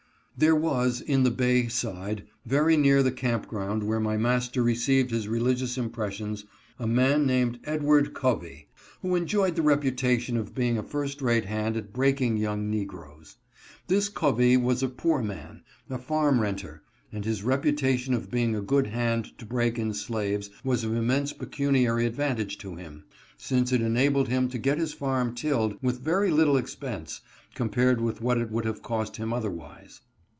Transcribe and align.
There 0.37 0.55
was, 0.55 1.01
in 1.01 1.21
the 1.21 1.29
Bay 1.29 1.67
side, 1.67 2.23
very 2.47 2.75
near 2.75 3.03
the 3.03 3.11
camp 3.11 3.47
ground 3.47 3.83
where 3.83 3.99
my 3.99 4.17
master 4.17 4.63
received 4.63 5.11
his 5.11 5.27
religious 5.27 5.77
impressions, 5.77 6.45
a 6.79 6.87
man 6.87 7.27
named 7.27 7.59
Edward 7.63 8.15
Covey, 8.15 8.67
who 9.03 9.15
enjoyed 9.15 9.55
the 9.55 9.61
reputation 9.61 10.37
of 10.37 10.55
being 10.55 10.79
a 10.79 10.83
first 10.83 11.21
rate 11.21 11.45
hand 11.45 11.77
at 11.77 11.93
breaking 11.93 12.37
young 12.37 12.71
negroes. 12.71 13.35
This 13.85 14.09
Covey 14.09 14.57
was 14.57 14.81
a 14.81 14.89
poor 14.89 15.21
man, 15.21 15.61
a 15.91 15.99
farm 15.99 16.39
renter; 16.39 16.81
and 17.13 17.23
his 17.23 17.43
repu 17.43 17.71
tation 17.77 18.15
of 18.15 18.31
being 18.31 18.55
a 18.55 18.61
good 18.61 18.87
hand 18.87 19.37
to 19.37 19.45
break 19.45 19.77
in 19.77 19.93
slaves 19.93 20.49
was 20.63 20.83
of 20.83 20.95
immense 20.95 21.33
pecuniary 21.33 22.07
advantage 22.07 22.57
to 22.59 22.73
him, 22.73 23.03
since 23.37 23.71
it 23.71 23.83
enabled 23.83 24.27
him 24.27 24.49
to 24.49 24.57
get 24.57 24.79
his 24.79 24.91
farm 24.93 25.35
tilled 25.35 25.77
with 25.83 25.99
very 25.99 26.31
little 26.31 26.57
expense, 26.57 27.21
com 27.53 27.69
pared 27.69 28.01
with 28.01 28.21
what 28.21 28.39
it 28.39 28.49
would 28.49 28.65
have 28.65 28.81
cost 28.81 29.17
him 29.17 29.31
otherwise. 29.31 30.01